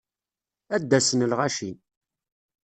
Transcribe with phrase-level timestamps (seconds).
[0.75, 1.71] Ad d-asen lɣaci.